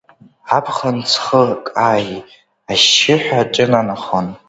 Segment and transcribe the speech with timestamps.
[0.57, 2.19] Аԥхын ҵхы каии,
[2.71, 4.27] ашьшьыҳәа аҿынанахон.